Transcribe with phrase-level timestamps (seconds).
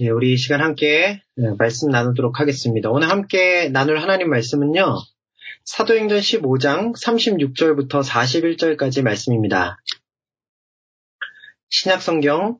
[0.00, 2.90] 예, 우리 이 시간 함께 예, 말씀 나누도록 하겠습니다.
[2.90, 4.94] 오늘 함께 나눌 하나님 말씀은요.
[5.64, 9.78] 사도행전 15장 36절부터 41절까지 말씀입니다.
[11.70, 12.58] 신약성경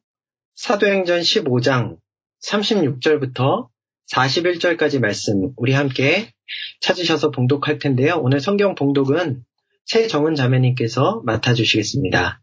[0.55, 1.99] 사도행전 15장
[2.43, 3.69] 36절부터
[4.11, 6.33] 41절까지 말씀 우리 함께
[6.81, 8.19] 찾으셔서 봉독할 텐데요.
[8.23, 9.45] 오늘 성경 봉독은
[9.85, 12.41] 최정은 자매님께서 맡아주시겠습니다.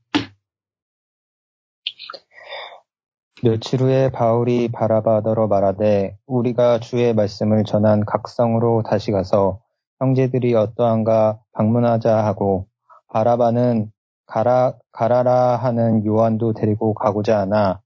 [3.45, 9.59] 며칠 후에 바울이 바라바더러 말하되 우리가 주의 말씀을 전한 각성으로 다시 가서
[9.99, 12.67] 형제들이 어떠한가 방문하자 하고
[13.09, 13.91] 바라바는
[14.27, 17.81] 가라, 가라라 하는 요한도 데리고 가고자 하나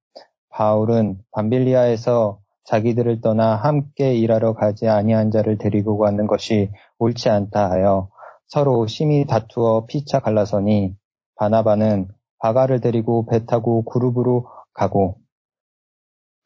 [0.49, 6.69] 바울은 밤빌리아에서 자기들을 떠나 함께 일하러 가지 아니한 자를 데리고 가는 것이
[6.99, 8.09] 옳지 않다 하여
[8.45, 10.93] 서로 심히 다투어 피차 갈라서니
[11.35, 15.17] 바나바는 바가를 데리고 배 타고 그룹으로 가고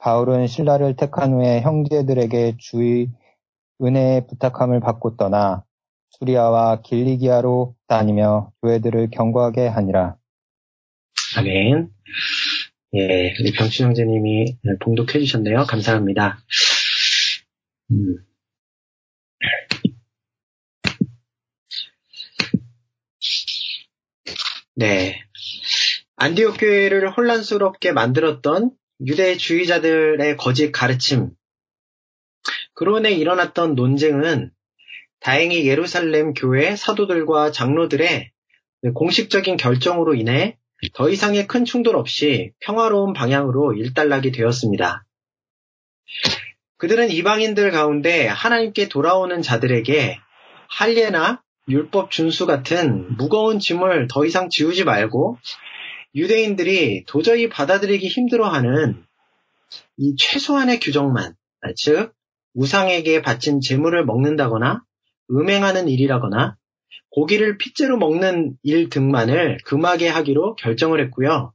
[0.02, 3.12] 바울은 신라를 택한 후에 형제들에게 주의
[3.84, 5.64] 은혜의 부탁함을 받고 떠나
[6.10, 10.18] 수리아와 길리기아로 다니며 교회들을 경고하게 하니라.
[11.38, 11.92] 아멘.
[12.96, 15.66] 예, 우리 병신 형제님이 봉독해 주셨네요.
[15.66, 16.40] 감사합니다.
[17.92, 18.18] 음.
[24.76, 25.22] 네.
[26.16, 28.72] 안디옥 교회를 혼란스럽게 만들었던
[29.06, 31.32] 유대주의자들의 거짓 가르침,
[32.74, 34.52] 그로 인해 일어났던 논쟁은
[35.20, 38.32] 다행히 예루살렘 교회 사도들과 장로들의
[38.94, 40.58] 공식적인 결정으로 인해
[40.94, 45.06] 더 이상의 큰 충돌 없이 평화로운 방향으로 일단락이 되었습니다.
[46.78, 50.20] 그들은 이방인들 가운데 하나님께 돌아오는 자들에게
[50.68, 55.38] 할례나 율법 준수 같은 무거운 짐을 더 이상 지우지 말고
[56.16, 59.04] 유대인들이 도저히 받아들이기 힘들어하는
[59.98, 61.36] 이 최소한의 규정만,
[61.76, 62.14] 즉
[62.54, 64.84] 우상에게 바친 재물을 먹는다거나
[65.32, 66.58] 음행하는 일이라거나
[67.12, 71.54] 고기를 핏째로 먹는 일 등만을 금하게 하기로 결정을 했고요.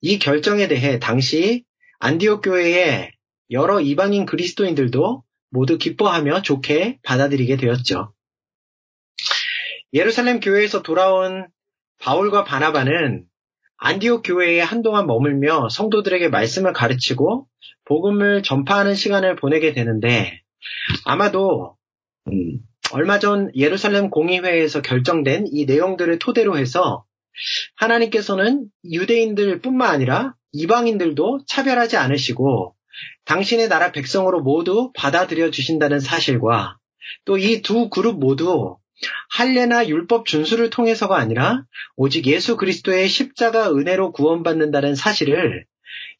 [0.00, 1.64] 이 결정에 대해 당시
[1.98, 3.12] 안디옥 교회의
[3.50, 8.12] 여러 이방인 그리스도인들도 모두 기뻐하며 좋게 받아들이게 되었죠.
[9.92, 11.48] 예루살렘 교회에서 돌아온
[11.98, 13.24] 바울과 바나바는
[13.78, 17.46] 안디옥 교회에 한동안 머물며 성도들에게 말씀을 가르치고
[17.84, 20.40] 복음을 전파하는 시간을 보내게 되는데
[21.04, 21.76] 아마도
[22.28, 22.58] 음,
[22.92, 27.04] 얼마 전 예루살렘 공의회에서 결정된 이 내용들을 토대로 해서
[27.76, 32.74] 하나님께서는 유대인들 뿐만 아니라 이방인들도 차별하지 않으시고
[33.26, 36.78] 당신의 나라 백성으로 모두 받아들여 주신다는 사실과
[37.24, 38.78] 또 이 두 그룹 모두
[39.30, 41.64] 할례나 율법 준수를 통해서가 아니라
[41.96, 45.66] 오직 예수 그리스도의 십자가 은혜로 구원받는다는 사실을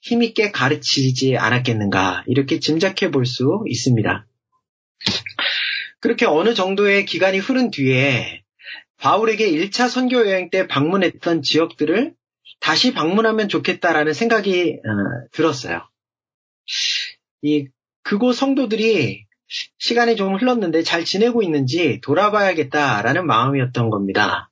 [0.02, 4.26] 힘있게 가르치지 않았겠는가 이렇게 짐작해 볼 수 있습니다.
[6.00, 8.42] 그렇게 어느 정도의 기간이 흐른 뒤에
[8.98, 12.14] 바울에게 1차 선교 여행 때 방문했던 지역들을
[12.60, 15.88] 다시 방문하면 좋겠다라는 생각이 어, 들었어요.
[17.42, 17.68] 이
[18.02, 19.25] 그곳 성도들이
[19.78, 24.50] 시간이 좀 흘렀는데 잘 지내고 있는지 돌아봐야겠다라는 마음이었던 겁니다.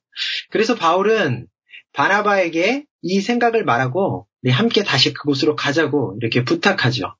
[0.49, 1.47] 그래서 바울은
[1.93, 7.15] 바나바에게 이 생각을 말하고 함께 다시 그곳으로 가자고 이렇게 부탁하죠.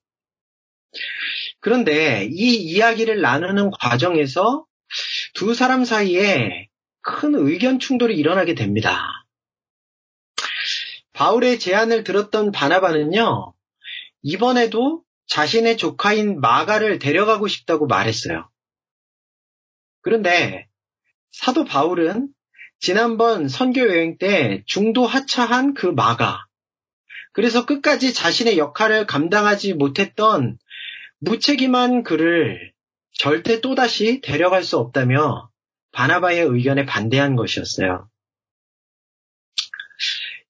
[1.60, 4.66] 그런데 이 이야기를 나누는 과정에서
[5.34, 6.68] 두 사람 사이에
[7.02, 9.26] 큰 의견 충돌이 일어나게 됩니다.
[11.12, 13.54] 바울의 제안을 들었던 바나바는요,
[14.22, 18.48] 이번에도 자신의 조카인 마가를 데려가고 싶다고 말했어요.
[20.02, 20.68] 그런데
[21.32, 22.28] 사도 바울은
[22.78, 26.46] 지난번 선교 여행 때 중도 하차한 그 마가,
[27.32, 30.58] 그래서 끝까지 자신의 역할을 감당하지 못했던
[31.18, 32.72] 무책임한 그를
[33.12, 35.50] 절대 또다시 데려갈 수 없다며
[35.92, 38.08] 바나바의 의견에 반대한 것이었어요.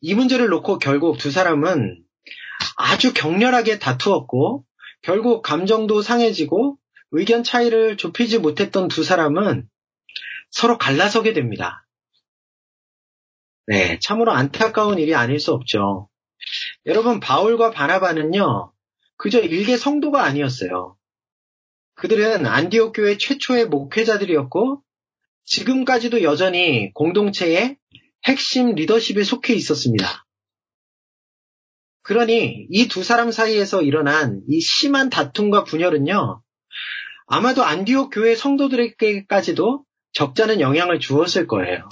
[0.00, 2.04] 이 문제를 놓고 결국 두 사람은
[2.76, 4.65] 아주 격렬하게 다투었고
[5.06, 6.78] 결국 감정도 상해지고
[7.12, 9.68] 의견 차이를 좁히지 못했던 두 사람은
[10.50, 11.86] 서로 갈라서게 됩니다.
[13.68, 16.08] 네, 참으로 안타까운 일이 아닐 수 없죠.
[16.86, 18.72] 여러분, 바울과 바나바는요,
[19.16, 20.96] 그저 일개 성도가 아니었어요.
[21.94, 24.82] 그들은 안디옥 교회 최초의 목회자들이었고,
[25.44, 27.76] 지금까지도 여전히 공동체의
[28.24, 30.25] 핵심 리더십에 속해 있었습니다.
[32.06, 36.40] 그러니 이 두 사람 사이에서 일어난 이 심한 다툼과 분열은요,
[37.26, 41.88] 아마도 안디옥 교회 성도들에게까지도 적잖은 영향을 주었을 거예요.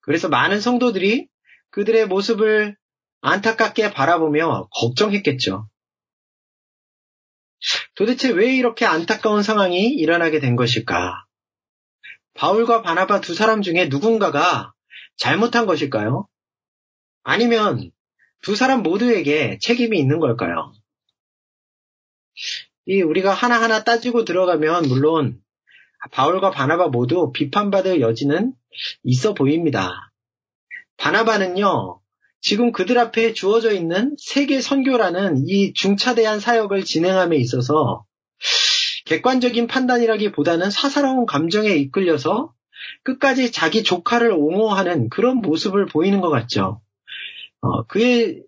[0.00, 1.28] 그래서 많은 성도들이
[1.68, 2.78] 그들의 모습을
[3.20, 5.68] 안타깝게 바라보며 걱정했겠죠.
[7.94, 11.26] 도대체 왜 이렇게 안타까운 상황이 일어나게 된 것일까?
[12.32, 14.72] 바울과 바나바 두 사람 중에 누군가가
[15.18, 16.26] 잘못한 것일까요?
[17.22, 17.90] 아니면
[18.42, 20.72] 두 사람 모두에게 책임이 있는 걸까요?
[22.86, 25.40] 이 우리가 하나하나 따지고 들어가면 물론
[26.12, 28.52] 바울과 바나바 모두 비판받을 여지는
[29.02, 30.12] 있어 보입니다.
[30.96, 32.00] 바나바는요,
[32.40, 38.04] 지금 그들 앞에 주어져 있는 세계 선교라는 이 중차대한 사역을 진행함에 있어서
[39.06, 42.52] 객관적인 판단이라기보다는 사사로운 감정에 이끌려서
[43.02, 46.80] 끝까지 자기 조카를 옹호하는 그런 모습을 보이는 것 같죠.
[47.60, 48.42] 어, 그의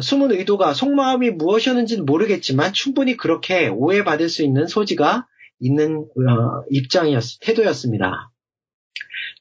[0.00, 5.26] 숨은 의도가 속마음이 무엇이었는지는 모르겠지만 충분히 그렇게 오해받을 수 있는 소지가
[5.60, 8.30] 있는 어, 입장이었, 태도였습니다.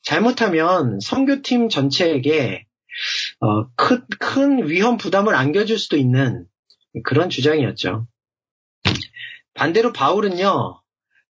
[0.04, 2.66] 잘못하면 선교팀 전체에게
[3.40, 6.46] 어, 큰, 큰 위험 부담을 안겨줄 수도 있는
[7.04, 8.08] 그런 주장이었죠.
[9.56, 10.82] 반대로 바울은요,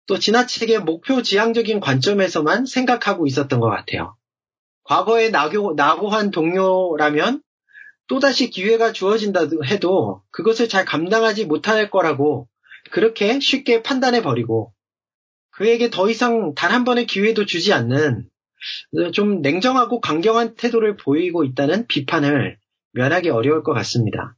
[0.06, 4.16] 또 지나치게 목표 지향적인 관점에서만 생각하고 있었던 것 같아요.
[4.84, 7.42] 과거에 나고, 나고한 동료라면
[8.10, 12.48] 또다시 기회가 주어진다 해도 그것을 잘 감당하지 못할 거라고
[12.90, 14.72] 그렇게 쉽게 판단해 버리고
[15.52, 18.28] 그에게 더 이상 단 한 번의 기회도 주지 않는
[19.12, 22.58] 좀 냉정하고 강경한 태도를 보이고 있다는 비판을
[22.94, 24.36] 면하기 어려울 것 같습니다.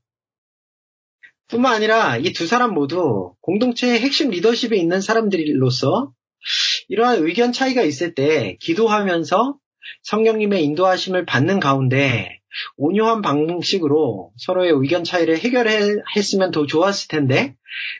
[1.48, 6.12] 뿐만 아니라 이 두 사람 모두 공동체의 핵심 리더십에 있는 사람들로서
[6.88, 9.56] 이러한 의견 차이가 있을 때 기도하면서
[10.02, 12.41] 성령님의 인도하심을 받는 가운데
[12.76, 17.56] 온유한 방식으로 서로의 의견 차이를 해결했으면 더 좋았을 텐데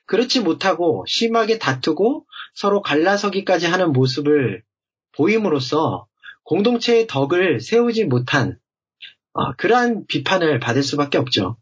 [0.06, 4.62] 그렇지 못하고 심하게 다투고 서로 갈라서기까지 하는 모습을
[5.12, 6.06] 보임으로써
[6.44, 8.58] 공동체의 덕을 세우지 못한
[9.32, 11.56] 어, 그러한 비판을 받을 수밖에 없죠.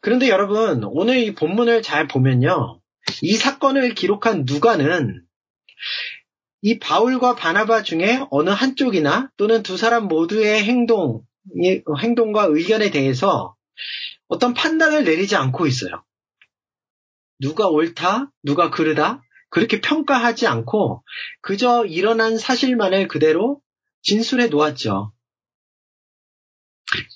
[0.00, 2.80] 그런데 여러분 오늘 이 본문을 잘 보면요.
[3.22, 5.25] 이 사건을 기록한 누가는
[6.66, 11.22] 이 바울과 바나바 중에 어느 한쪽이나 또는 두 사람 모두의 행동,
[12.02, 13.54] 행동과 의견에 대해서
[14.26, 16.02] 어떤 판단을 내리지 않고 있어요.
[17.38, 21.04] 누가 옳다, 누가 그르다, 그렇게 평가하지 않고
[21.40, 23.60] 그저 일어난 사실만을 그대로
[24.02, 25.12] 진술해 놓았죠.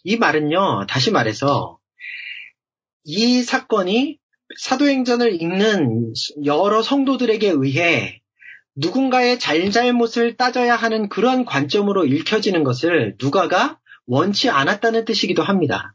[0.05, 1.81] 이 말은요, 다시 말해서
[3.03, 4.17] 이 사건이
[4.61, 6.13] 사도행전을 읽는
[6.45, 8.20] 여러 성도들에게 의해
[8.75, 15.95] 누군가의 잘잘못을 따져야 하는 그런 관점으로 읽혀지는 것을 누가가 원치 않았다는 뜻이기도 합니다.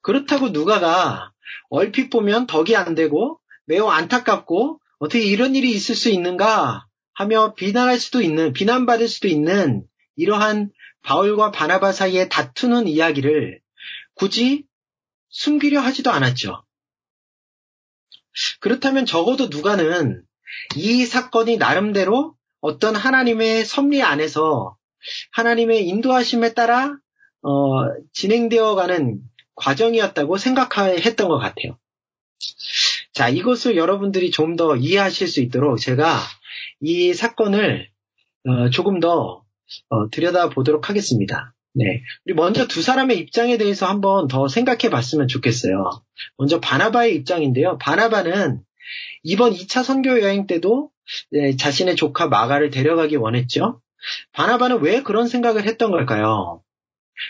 [0.00, 1.32] 그렇다고 누가가
[1.70, 7.98] 얼핏 보면 덕이 안 되고 매우 안타깝고 어떻게 이런 일이 있을 수 있는가 하며 비난할
[7.98, 9.84] 수도 있는, 비난받을 수도 있는
[10.16, 10.70] 이러한
[11.02, 13.60] 바울과 바나바 사이에 다투는 이야기를
[14.14, 14.64] 굳이
[15.28, 16.64] 숨기려 하지도 않았죠.
[18.60, 20.22] 그렇다면 적어도 누가는
[20.76, 24.76] 이 사건이 나름대로 어떤 하나님의 섭리 안에서
[25.32, 26.96] 하나님의 인도하심에 따라
[27.42, 29.20] 어, 진행되어가는
[29.54, 31.78] 과정이었다고 생각했던 것 같아요.
[33.12, 36.18] 자, 이것을 여러분들이 좀 더 이해하실 수 있도록 제가
[36.80, 37.88] 이 사건을
[38.46, 39.44] 어, 조금 더
[39.88, 41.54] 어, 들여다보도록 하겠습니다.
[41.74, 42.02] 네.
[42.24, 46.02] 우리 먼저 두 사람의 입장에 대해서 한번 더 생각해 봤으면 좋겠어요.
[46.36, 47.78] 먼저 바나바의 입장인데요.
[47.78, 48.62] 바나바는
[49.22, 50.90] 이번 2차 선교 여행 때도
[51.30, 53.80] 네, 자신의 조카 마가를 데려가기 원했죠.
[54.32, 56.62] 바나바는 왜 그런 생각을 했던 걸까요?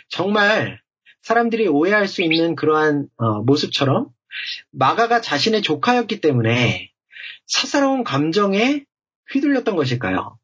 [0.09, 0.81] 정말
[1.23, 4.09] 사람들이 오해할 수 있는 그러한 어, 모습처럼
[4.71, 6.91] 마가가 자신의 조카였기 때문에
[7.47, 8.85] 사사로운 감정에
[9.33, 10.39] 휘둘렸던 것일까요?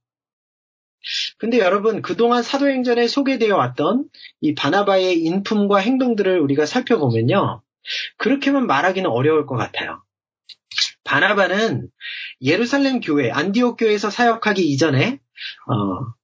[1.39, 4.09] 근데 여러분, 그동안 사도행전에 소개되어 왔던
[4.41, 7.63] 이 바나바의 인품과 행동들을 우리가 살펴보면요.
[8.17, 10.03] 그렇게만 말하기는 어려울 것 같아요.
[11.05, 11.89] 바나바는
[12.43, 15.21] 예루살렘 교회, 안디옥 교회에서 사역하기 이전에
[15.67, 16.15] 어,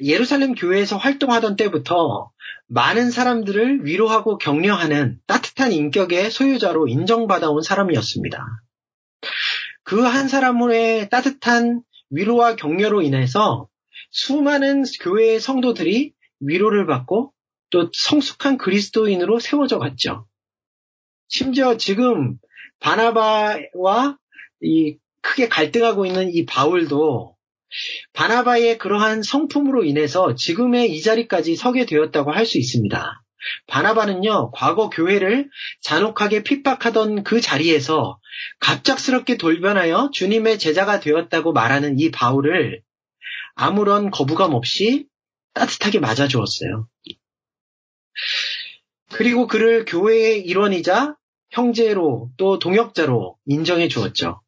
[0.00, 2.30] 예루살렘 교회에서 활동하던 때부터
[2.68, 8.44] 많은 사람들을 위로하고 격려하는 따뜻한 인격의 소유자로 인정받아온 사람이었습니다.
[9.84, 13.68] 그 한 사람의 따뜻한 위로와 격려로 인해서
[14.10, 17.32] 수많은 교회의 성도들이 위로를 받고
[17.70, 20.26] 또 성숙한 그리스도인으로 세워져 갔죠.
[21.28, 22.38] 심지어 지금
[22.80, 24.18] 바나바와
[24.62, 27.36] 이 크게 갈등하고 있는 이 바울도
[28.12, 33.22] 바나바의 그러한 성품으로 인해서 지금의 이 자리까지 서게 되었다고 할 수 있습니다.
[33.66, 35.48] 바나바는요, 과거 교회를
[35.80, 38.18] 잔혹하게 핍박하던 그 자리에서
[38.60, 42.82] 갑작스럽게 돌변하여 주님의 제자가 되었다고 말하는 이 바울을
[43.54, 45.06] 아무런 거부감 없이
[45.54, 46.88] 따뜻하게 맞아주었어요.
[49.12, 51.16] 그리고 그를 교회의 일원이자
[51.50, 54.42] 형제로 또 동역자로 인정해 주었죠.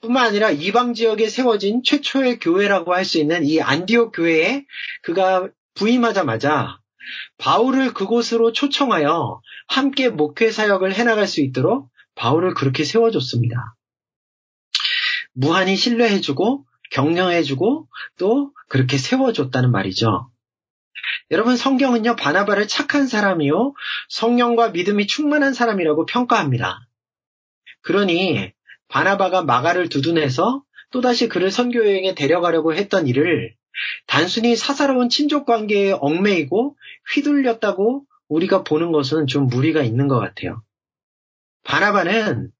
[0.00, 4.64] 뿐만 아니라 이방 지역에 세워진 최초의 교회라고 할 수 있는 이 안디옥 교회에
[5.02, 6.78] 그가 부임하자마자
[7.38, 13.76] 바울을 그곳으로 초청하여 함께 목회 사역을 해나갈 수 있도록 바울을 그렇게 세워줬습니다.
[15.34, 17.88] 무한히 신뢰해주고 격려해주고
[18.18, 20.30] 또 그렇게 세워줬다는 말이죠.
[21.30, 23.74] 여러분 성경은요 바나바를 착한 사람이요
[24.08, 26.86] 성령과 믿음이 충만한 사람이라고 평가합니다.
[27.82, 28.52] 그러니
[28.88, 33.54] 바나바가 마가를 두둔해서 또다시 그를 선교 여행에 데려가려고 했던 일을
[34.06, 36.76] 단순히 사사로운 친족 관계에 얽매이고
[37.12, 40.62] 휘둘렸다고 우리가 보는 것은 좀 무리가 있는 것 같아요.
[41.64, 42.50] 바나바는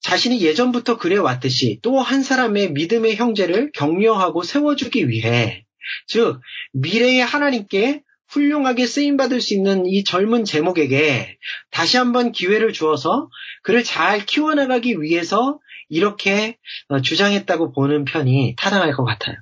[0.00, 5.66] 자신이 예전부터 그래 왔듯이 또 한 사람의 믿음의 형제를 격려하고 세워주기 위해,
[6.06, 6.40] 즉,
[6.72, 11.38] 미래의 하나님께 훌륭하게 쓰임 받을 수 있는 이 젊은 제목에게
[11.70, 13.30] 다시 한번 기회를 주어서
[13.62, 15.58] 그를 잘 키워나가기 위해서
[15.88, 16.58] 이렇게
[16.88, 19.36] 어, 주장했다고 보는 편이 타당할 것 같아요.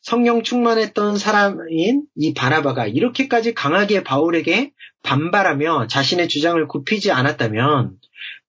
[0.00, 7.96] 성령 충만했던 사람인 이 바나바가 이렇게까지 강하게 바울에게 반발하며 자신의 주장을 굽히지 않았다면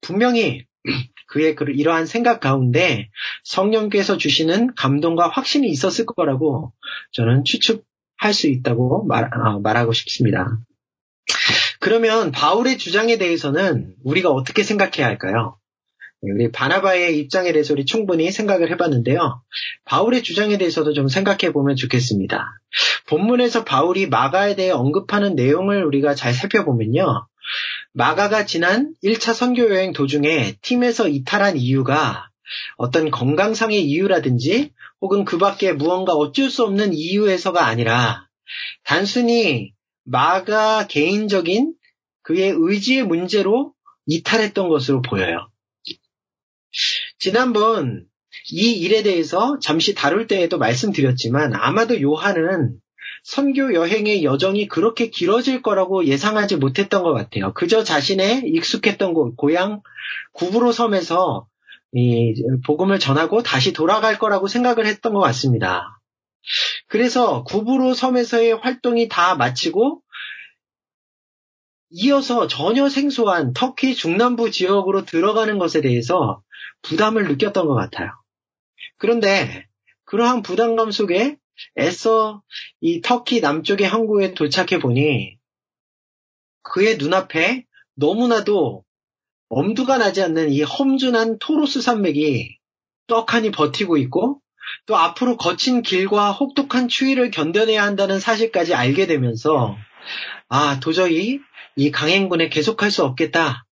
[0.01, 0.65] 분명히
[1.36, 3.10] 그의 이러한 생각 가운데
[3.44, 6.72] 성령께서 주시는 감동과 확신이 있었을 거라고
[7.12, 10.58] 저는 추측할 수 있다고 말, 어, 말하고 싶습니다.
[11.82, 15.58] 그러면 바울의 주장에 대해서는 우리가 어떻게 생각해야 할까요?
[16.22, 19.42] 네, 우리 바나바의 입장에 대해서 우리 충분히 생각을 해봤는데요.
[19.84, 22.46] 바울의 주장에 대해서도 좀 생각해 보면 좋겠습니다.
[23.10, 27.27] 본문에서 바울이 마가에 대해 언급하는 내용을 우리가 잘 살펴보면요.
[27.98, 32.30] 마가가 지난 1차 선교 여행 도중에 팀에서 이탈한 이유가
[32.75, 38.28] 어떤 건강상의 이유라든지 혹은 그 밖에 무언가 어쩔 수 없는 이유에서가 아니라
[38.84, 39.72] 단순히
[40.04, 41.74] 마가 개인적인
[42.24, 43.74] 그의 의지의 문제로
[44.08, 45.50] 이탈했던 것으로 보여요.
[47.18, 48.06] 지난번
[48.52, 52.78] 이 일에 대해서 잠시 다룰 때에도 말씀드렸지만 아마도 요한은
[53.25, 57.53] 선교 여행의 여정이 그렇게 길어질 거라고 예상하지 못했던 것 같아요.
[57.55, 59.82] 그저 자신의 익숙했던 곳, 고향
[60.34, 61.48] 구브로 섬에서
[61.91, 62.36] 이
[62.67, 66.00] 복음을 전하고 다시 돌아갈 거라고 생각을 했던 것 같습니다.
[66.86, 70.03] 그래서 구브로 섬에서의 활동이 다 마치고
[71.89, 76.44] 이어서 전혀 생소한 터키 중남부 지역으로 들어가는 것에 대해서
[76.84, 78.12] 부담을 느꼈던 것 같아요.
[78.98, 79.65] 그런데
[80.03, 81.39] 그러한 부담감 속에
[81.77, 82.43] 애써
[82.81, 85.38] 이 터키 남쪽의 항구에 도착해 보니
[86.63, 88.83] 그의 눈앞에 너무나도
[89.50, 92.57] 엄두가 나지 않는 이 험준한 토로스 산맥이
[93.07, 94.41] 떡하니 버티고 있고
[94.88, 99.77] 또 앞으로 거친 길과 혹독한 추위를 견뎌내야 한다는 사실까지 알게 되면서
[100.50, 101.39] 아 도저히
[101.75, 103.65] 이 강행군에 계속할 수 없겠다.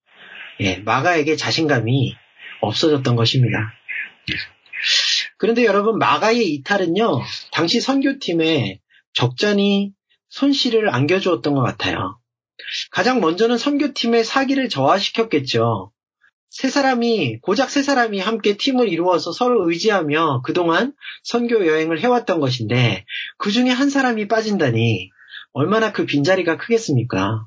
[0.60, 2.16] 예, 마가에게 자신감이
[2.62, 3.74] 없어졌던 것입니다.
[5.44, 7.20] 그런데 여러분 마가의 이탈은요
[7.52, 8.80] 당시 선교팀에
[9.12, 9.92] 적잖이
[10.30, 12.18] 손실을 안겨주었던 것 같아요.
[12.92, 15.92] 가장 먼저는 선교팀의 사기를 저하시켰겠죠.
[16.48, 23.04] 세 사람이 고작 세 사람이 함께 팀을 이루어서 서로 의지하며 그동안 선교 여행을 해왔던 것인데
[23.38, 25.10] 그 중에 한 사람이 빠진다니
[25.52, 27.46] 얼마나 그 빈자리가 크겠습니까?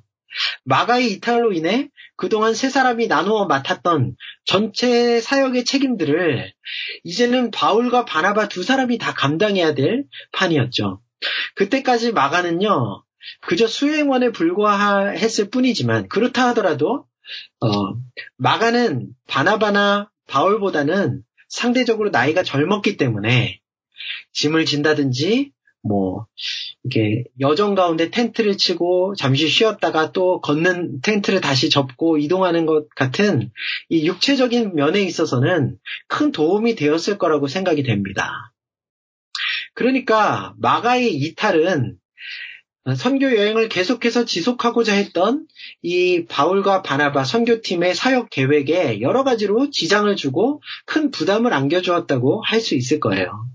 [0.65, 6.53] 마가의 이탈로 인해 그동안 세 사람이 나누어 맡았던 전체 사역의 책임들을
[7.05, 11.01] 이제는 바울과 바나바 두 사람이 다 감당해야 될 판이었죠.
[11.55, 13.03] 그때까지 마가는요,
[13.41, 17.07] 그저 수행원에 불과했을 뿐이지만 그렇다 하더라도
[17.61, 17.69] 어,
[18.37, 23.61] 마가는 바나바나 바울보다는 상대적으로 나이가 젊었기 때문에
[24.33, 25.53] 짐을 진다든지
[25.87, 26.27] 뭐
[26.85, 33.51] 이게 여정 가운데 텐트를 치고 잠시 쉬었다가 또 걷는 텐트를 다시 접고 이동하는 것 같은
[33.89, 35.79] 이 육체적인 면에 있어서는
[36.09, 38.53] 큰 도움이 되었을 거라고 생각이 됩니다.
[39.75, 41.97] 그러니까 마가의 이탈은
[42.97, 45.47] 선교 여행을 계속해서 지속하고자 했던
[45.83, 52.77] 이 바울과 바나바 선교팀의 사역 계획에 여러 가지로 지장을 주고 큰 부담을 안겨주었다고 할 수
[52.77, 53.49] 있을 거예요.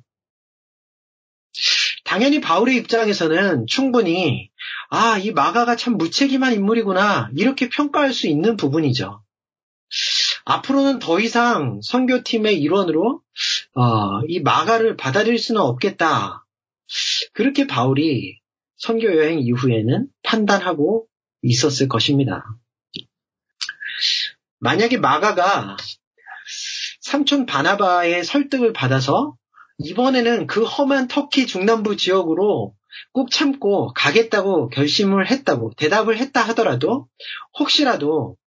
[2.12, 4.50] 당연히 바울의 입장에서는 충분히
[4.90, 9.24] 아, 이 마가가 참 무책임한 인물이구나 이렇게 평가할 수 있는 부분이죠.
[10.44, 13.22] 앞으로는 더 이상 선교팀의 일원으로
[13.76, 16.46] 어, 이 마가를 받아들일 수는 없겠다.
[17.32, 18.42] 그렇게 바울이
[18.76, 21.08] 선교 여행 이후에는 판단하고
[21.44, 22.44] 있었을 것입니다.
[24.60, 25.78] 만약에 마가가
[27.00, 29.38] 삼촌 바나바의 설득을 받아서
[29.84, 32.74] 이번에는 그 험한 터키 중남부 지역으로
[33.14, 37.08] 꾹 참고 가겠다고 결심을 했다고 대답을 했다 하더라도
[37.60, 38.38] 혹시라도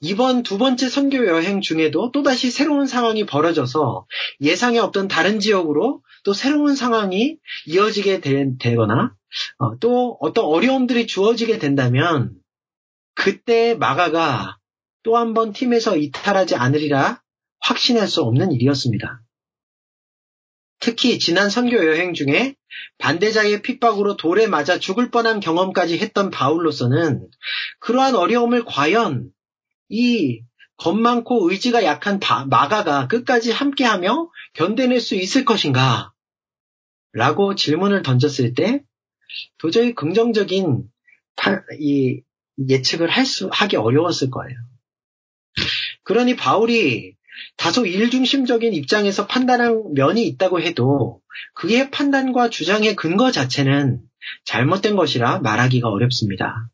[0.00, 4.06] 이번 두 번째 선교 여행 중에도 또다시 새로운 상황이 벌어져서
[4.40, 7.36] 예상에 없던 다른 지역으로 또 새로운 상황이
[7.66, 9.14] 이어지게 되, 거나
[9.58, 12.32] 어, 또 어떤 어려움들이 주어지게 된다면
[13.14, 14.58] 그때 마가가
[15.02, 17.22] 또 한 번 팀에서 이탈하지 않으리라
[17.60, 19.20] 확신할 수 없는 일이었습니다.
[20.88, 22.54] 특히 지난 선교 여행 중에
[22.98, 27.28] 반대자의 핍박으로 돌에 맞아 죽을 뻔한 경험까지 했던 바울로서는
[27.80, 29.30] 그러한 어려움을 과연
[29.90, 30.40] 이
[30.78, 36.12] 겁 많고 의지가 약한 바, 마가가 끝까지 함께하며 견뎌낼 수 있을 것인가?
[37.12, 38.82] 라고 질문을 던졌을 때
[39.58, 40.84] 도저히 긍정적인
[41.80, 42.20] 이
[42.68, 44.56] 예측을 할 수, 하기 어려웠을 거예요.
[46.04, 47.17] 그러니 바울이
[47.56, 51.20] 다소 일중심적인 입장에서 판단한 면이 있다고 해도
[51.54, 54.00] 그의 판단과 주장의 근거 자체는
[54.44, 56.68] 잘못된 것이라 말하기가 어렵습니다.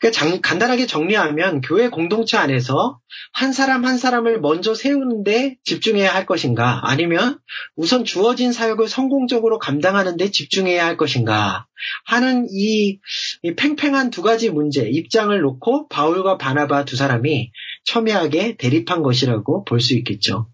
[0.00, 3.00] 그러니까 간단하게 정리하면 교회 공동체 안에서
[3.32, 7.38] 한 사람 한 사람을 먼저 세우는데 집중해야 할 것인가 아니면
[7.74, 11.66] 우선 주어진 사역을 성공적으로 감당하는데 집중해야 할 것인가
[12.04, 12.98] 하는 이,
[13.42, 17.50] 이 팽팽한 두 가지 문제 입장을 놓고 바울과 바나바 두 사람이
[17.88, 20.50] 첨예하게 대립한 것이라고 볼 수 있겠죠.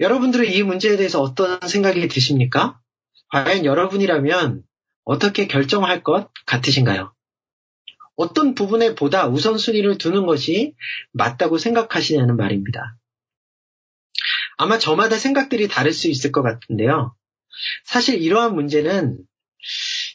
[0.00, 2.78] 여러분들은 이 문제에 대해서 어떤 생각이 드십니까?
[3.30, 4.62] 과연 여러분이라면
[5.04, 7.14] 어떻게 결정할 것 같으신가요?
[8.16, 10.74] 어떤 부분에 보다 우선순위를 두는 것이
[11.12, 12.96] 맞다고 생각하시냐는 말입니다.
[14.58, 17.14] 아마 저마다 생각들이 다를 수 있을 것 같은데요.
[17.84, 19.18] 사실 이러한 문제는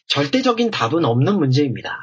[0.08, 1.98] 절대적인 답은 없는 문제입니다.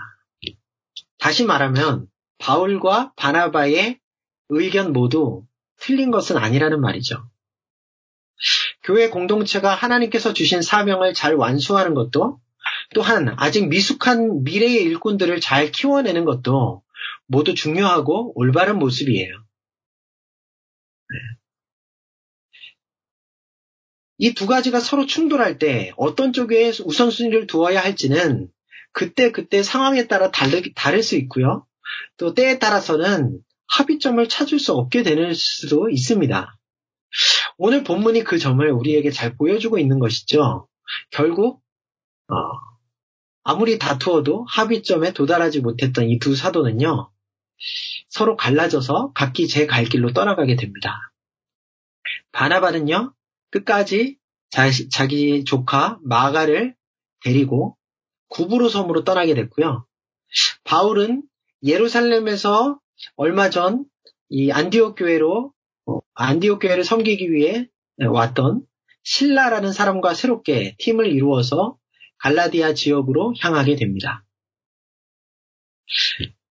[1.19, 2.07] 다시 말하면
[2.39, 3.99] 바울과 바나바의
[4.49, 5.45] 의견 모두
[5.79, 7.29] 틀린 것은 아니라는 말이죠.
[8.83, 12.41] 교회 공동체가 하나님께서 주신 사명을 잘 완수하는 것도
[12.95, 16.83] 또한 아직 미숙한 미래의 일꾼들을 잘 키워내는 것도
[17.27, 19.33] 모두 중요하고 올바른 모습이에요.
[21.11, 21.17] 네.
[24.19, 28.49] 이두 가지가 서로 충돌할 때 어떤 쪽에 우선순위를 두어야 할지는
[28.93, 31.68] 그때 그때 상황에 따라 다르, 다를 수 있고요.
[32.17, 36.57] 또 때에 따라서는 합의점을 찾을 수 없게 되는 수도 있습니다.
[37.57, 40.69] 오늘 본문이 그 점을 우리에게 잘 보여주고 있는 것이죠.
[41.11, 41.63] 결국
[42.29, 42.35] 어,
[43.43, 47.11] 아무리 다투어도 합의점에 도달하지 못했던 이 두 사도는요,
[48.09, 51.13] 서로 갈라져서 각기 제 갈 길로 떠나가게 됩니다.
[52.33, 53.15] 바나바는요,
[53.51, 54.17] 끝까지
[54.51, 56.75] 자시, 자기 조카 마가를
[57.23, 57.77] 데리고
[58.29, 59.87] 구부로 섬으로 떠나게 됐고요.
[60.65, 61.23] 바울은
[61.63, 62.79] 예루살렘에서
[63.17, 63.85] 얼마 전
[64.31, 65.53] 이 안디옥 교회로
[65.87, 67.69] 어, 안디옥 교회를 섬기기 위해
[67.99, 68.67] 왔던
[69.03, 71.79] 신라라는 사람과 새롭게 팀을 이루어서
[72.19, 74.25] 갈라디아 지역으로 향하게 됩니다.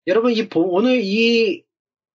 [0.08, 1.64] 여러분, 이 오늘 이,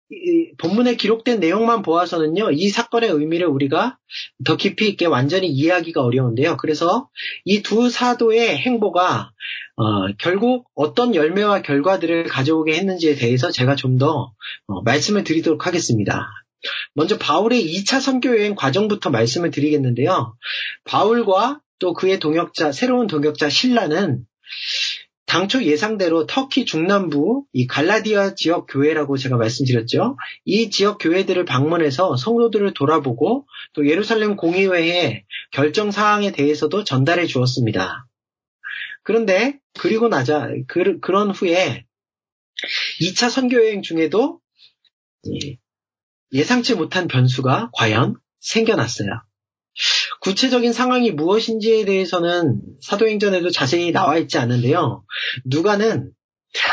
[0.08, 3.98] 이 본문에 기록된 내용만 보아서는요, 이 사건의 의미를 우리가
[4.44, 6.56] 더 깊이 있게 완전히 이해하기가 어려운데요.
[6.58, 7.08] 그래서
[7.44, 9.32] 이 두 사도의 행보가
[9.76, 14.32] 어, 결국 어떤 열매와 결과들을 가져오게 했는지에 대해서 제가 좀더
[14.68, 16.28] 어, 말씀을 드리도록 하겠습니다.
[16.94, 20.34] 먼저 바울의 2차 선교 여행 과정부터 말씀을 드리겠는데요.
[20.84, 24.24] 바울과 또 그의 동역자, 새로운 동역자 신라는
[25.26, 30.16] 당초 예상대로 터키 중남부 이 갈라디아 지역 교회라고 제가 말씀드렸죠.
[30.44, 38.06] 이 지역 교회들을 방문해서 성도들을 돌아보고 또 예루살렘 공의회의 결정 사항에 대해서도 전달해 주었습니다.
[39.02, 41.84] 그런데 그리고 나자 그, 그런 후에
[43.00, 44.40] 2차 선교 여행 중에도
[46.32, 49.25] 예상치 못한 변수가 과연 생겨났어요.
[50.26, 55.04] 구체적인 상황이 무엇인지에 대해서는 사도행전에도 자세히 나와 있지 않은데요.
[55.44, 56.10] 누가는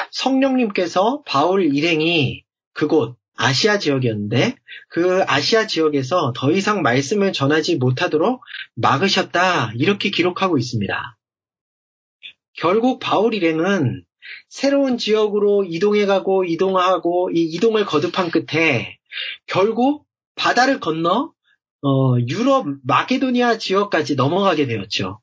[0.10, 4.56] 성령님께서 바울 일행이 그곳 아시아 지역이었는데
[4.90, 8.42] 그 아시아 지역에서 더 이상 말씀을 전하지 못하도록
[8.74, 11.18] 막으셨다 이렇게 기록하고 있습니다.
[12.54, 14.04] 결국 바울 일행은
[14.50, 18.98] 새로운 지역으로 이동해가고 이동하고 이 이동을 거듭한 끝에
[19.46, 21.33] 결국 바다를 건너
[21.84, 25.20] 어, 유럽 마케도니아 지역까지 넘어가게 되었죠.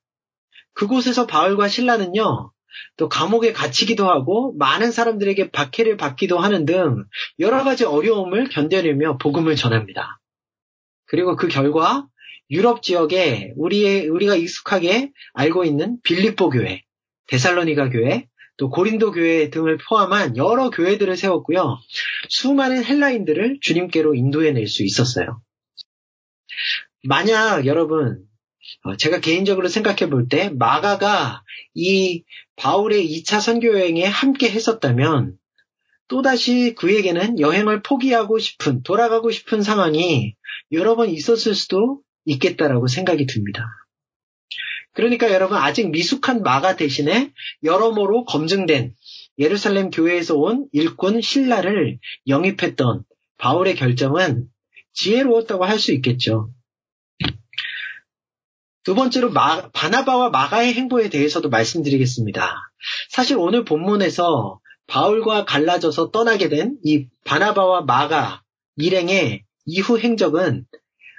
[0.75, 2.53] 그곳에서 바울과 신라는요,
[2.96, 7.05] 또 감옥에 갇히기도 하고 많은 사람들에게 박해를 받기도 하는 등
[7.38, 10.20] 여러 가지 어려움을 견뎌내며 복음을 전합니다.
[11.07, 12.07] 그리고 그 결과
[12.51, 16.83] 유럽 지역에 우리의 우리가 익숙하게 알고 있는 빌립보 교회,
[17.29, 21.79] 데살로니가 교회, 또 고린도 교회 등을 포함한 여러 교회들을 세웠고요.
[22.29, 25.40] 수많은 헬라인들을 주님께로 인도해 낼 수 있었어요.
[27.05, 28.25] 만약 여러분
[28.85, 31.43] 어, 제가 개인적으로 생각해 볼 때 마가가
[31.75, 32.25] 이
[32.57, 35.37] 바울의 2차 선교 여행에 함께 했었다면
[36.09, 40.35] 또다시 그에게는 여행을 포기하고 싶은, 돌아가고 싶은 상황이
[40.73, 43.65] 여러 번 있었을 수도 있겠다라고 생각이 듭니다.
[44.93, 47.33] 그러니까 여러분 아직 미숙한 마가 대신에
[47.63, 48.95] 여러모로 검증된
[49.39, 53.05] 예루살렘 교회에서 온 일꾼 신라를 영입했던
[53.39, 54.49] 바울의 결정은
[54.93, 56.51] 지혜로웠다고 할 수 있겠죠.
[58.85, 62.57] 두 번째로 마, 바나바와 마가의 행보에 대해서도 말씀드리겠습니다.
[63.11, 68.43] 사실 오늘 본문에서 바울과 갈라져서 떠나게 된 이 바나바와 마가
[68.77, 70.64] 일행의 이후 행적은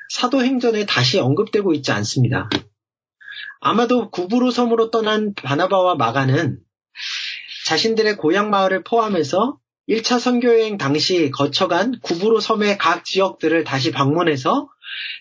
[0.10, 2.50] 사도행전에 다시 언급되고 있지 않습니다.
[3.62, 6.60] 아마도 구부로 섬으로 떠난 바나바와 마가는
[7.68, 14.68] 자신들의 고향 마을을 포함해서 1차 선교여행 당시 거쳐간 구부로 섬의 각 지역들을 다시 방문해서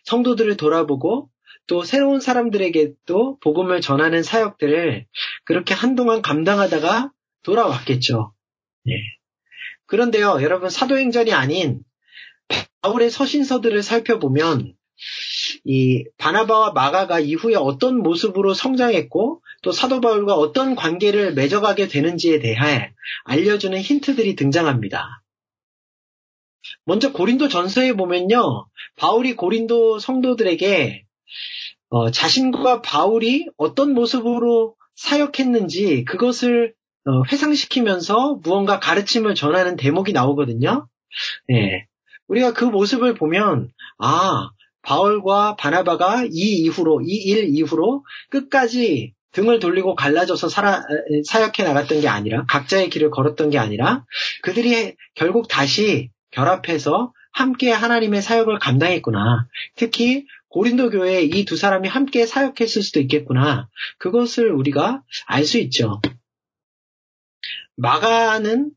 [0.04, 1.28] 성도들을 돌아보고
[1.70, 5.06] 또 새로운 사람들에게 또 복음을 전하는 사역들을
[5.44, 7.12] 그렇게 한동안 감당하다가
[7.44, 8.34] 돌아왔겠죠.
[8.88, 8.92] 예.
[9.86, 11.78] 그런데요, 여러분 사도행전이 아닌
[12.82, 14.74] 바울의 서신서들을 살펴보면
[15.62, 22.92] 이 바나바와 마가가 이후에 어떤 모습으로 성장했고 또 사도 바울과 어떤 관계를 맺어가게 되는지에 대해
[23.22, 25.22] 알려주는 힌트들이 등장합니다.
[26.84, 28.66] 먼저 고린도 전서에 보면요.
[28.96, 31.06] 바울이 고린도 성도들에게
[31.88, 36.74] 어, 자신과 바울이 어떤 모습으로 사역했는지 그것을
[37.06, 40.86] 어, 회상시키면서 무언가 가르침을 전하는 대목이 나오거든요.
[41.48, 41.86] 네.
[42.28, 44.50] 우리가 그 모습을 보면 아
[44.82, 50.82] 바울과 바나바가 이 이후로 이 일 이후로 끝까지 등을 돌리고 갈라져서 살아,
[51.26, 54.04] 사역해 나갔던 게 아니라 각자의 길을 걸었던 게 아니라
[54.42, 59.46] 그들이 결국 다시 결합해서 함께 하나님의 사역을 감당했구나.
[59.76, 63.68] 특히 고린도 교회에 이 두 사람이 함께 사역했을 수도 있겠구나.
[63.98, 66.00] 그것을 우리가 알 수 있죠.
[67.76, 68.70] 마가는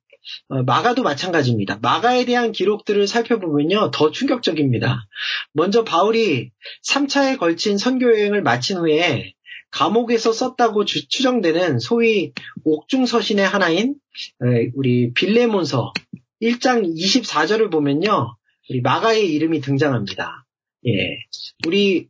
[0.47, 1.79] 어, 마가도 마찬가지입니다.
[1.81, 5.05] 마가에 대한 기록들을 살펴보면요, 더 충격적입니다.
[5.51, 6.51] 먼저 바울이
[6.88, 9.33] 3차에 걸친 선교 여행을 마친 후에
[9.71, 12.31] 감옥에서 썼다고 주, 추정되는 소위
[12.63, 13.95] 옥중 서신의 하나인
[14.75, 15.91] 우리 빌레몬서
[16.41, 18.38] 1장 24절을 보면요,
[18.69, 20.42] 우리 마가의 이름이 등장합니다.
[20.86, 21.17] 예,
[21.65, 22.10] 우리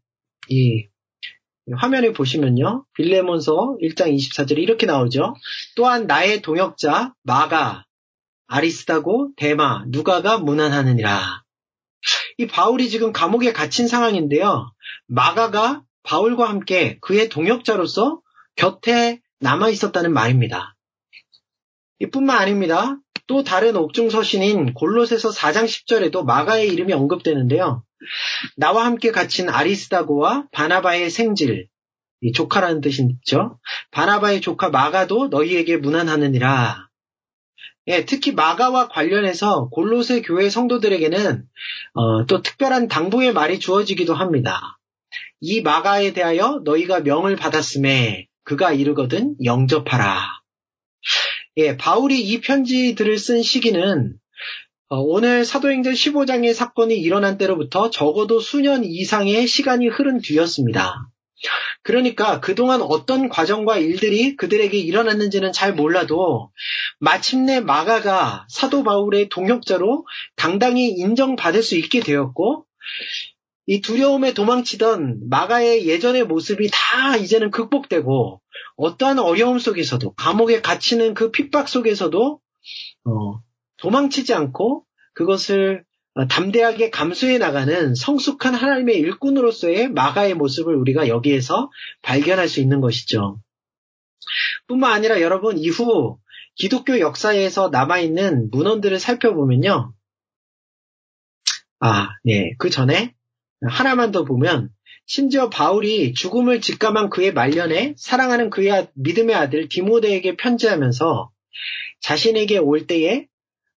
[0.50, 0.88] 이
[1.78, 2.86] 화면에 보시면요.
[2.96, 5.36] 빌레몬서 1장 24절에 이렇게 나오죠.
[5.76, 7.86] 또한 나의 동역자 마가
[8.48, 11.44] 아리스다고 대마 누가가 문안하느니라.
[12.38, 14.72] 이 바울이 지금 감옥에 갇힌 상황인데요.
[15.08, 18.22] 마가가 바울과 함께 그의 동역자로서
[18.56, 20.76] 곁에 남아 있었다는 말입니다.
[22.00, 22.98] 이뿐만 아닙니다.
[23.28, 27.84] 또 다른 옥중 서신인 골로새서 4장 10절에도 마가의 이름이 언급되는데요.
[28.56, 31.68] 나와 함께 갇힌 아리스다고와 바나바의 생질,
[32.34, 33.60] 조카라는 뜻이죠.
[33.92, 36.88] 바나바의 조카 마가도 너희에게 문안하느니라.
[37.88, 41.44] 예, 특히 마가와 관련해서 골로새 교회 성도들에게는
[41.94, 44.80] 어, 또 특별한 당부의 말이 주어지기도 합니다.
[45.42, 50.22] 이 마가에 대하여 너희가 명을 받았음에 그가 이르거든 영접하라.
[51.58, 54.23] 예, 바울이 이 편지들을 쓴 시기는 어,
[54.90, 61.08] 오늘 사도행전 15장의 사건이 일어난 때로부터 적어도 수년 이상의 시간이 흐른 뒤였습니다.
[61.82, 66.52] 그러니까 그동안 어떤 과정과 일들이 그들에게 일어났는지는 잘 몰라도
[67.00, 72.66] 마침내 마가가 사도 바울의 동역자로 당당히 인정받을 수 있게 되었고
[73.66, 78.42] 이 두려움에 도망치던 마가의 예전의 모습이 다 이제는 극복되고
[78.76, 82.40] 어떠한 어려움 속에서도 감옥에 갇히는 그 핍박 속에서도
[83.06, 83.42] 어,
[83.84, 85.84] 도망치지 않고 그것을
[86.16, 91.70] 어, 담대하게 감수해 나가는 성숙한 하나님의 일꾼으로서의 마가의 모습을 우리가 여기에서
[92.02, 93.40] 발견할 수 있는 것이죠.
[94.68, 96.18] 뿐만 아니라 여러분 이후
[96.56, 99.94] 기독교 역사에서 남아있는 문헌들을 살펴보면요.
[101.80, 102.54] 아, 네.
[102.60, 103.14] 그 전에
[103.68, 104.70] 하나만 더 보면
[105.06, 111.32] 심지어 바울이 죽음을 직감한 그의 말년에 사랑하는 그의 믿음의 아들 디모데에게 편지하면서
[112.00, 113.28] 자신에게 올 때에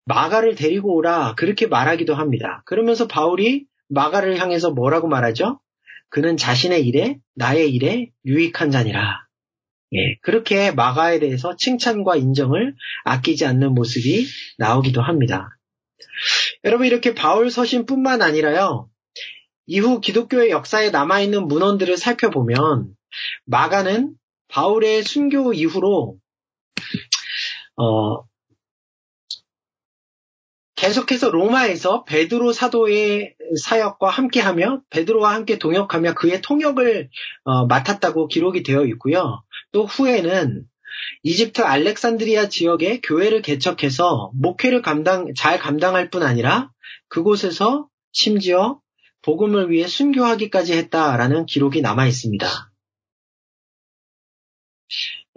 [0.06, 2.62] 마가를 데리고 오라 그렇게 말하기도 합니다.
[2.66, 5.60] 그러면서 바울이 마가를 향해서 뭐라고 말하죠?
[6.08, 9.24] 그는 자신의 일에 나의 일에 유익한 자니라.
[9.92, 14.26] 예, 그렇게 마가에 대해서 칭찬과 인정을 아끼지 않는 모습이
[14.58, 15.50] 나오기도 합니다.
[16.64, 18.88] 여러분 이렇게 바울 서신뿐만 아니라요.
[19.66, 22.94] 이후 기독교의 역사에 남아있는 문헌들을 살펴보면
[23.46, 24.14] 마가는
[24.48, 26.18] 바울의 순교 이후로
[27.76, 28.24] 어,
[30.76, 37.10] 계속해서 로마에서 베드로 사도의 사역과 함께하며 베드로와 함께 동역하며 그의 통역을
[37.44, 39.42] 어, 맡았다고 기록이 되어 있고요.
[39.72, 40.64] 또 후에는
[41.22, 46.70] 이집트 알렉산드리아 지역에 교회를 개척해서 목회를 감당 잘 감당할 뿐 아니라
[47.08, 48.80] 그곳에서 심지어
[49.22, 52.46] 복음을 위해 순교하기까지 했다라는 기록이 남아 있습니다.